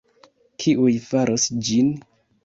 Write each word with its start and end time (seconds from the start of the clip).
Kiuj 0.63 0.95
faros 1.09 1.45
ĝin? 1.67 1.91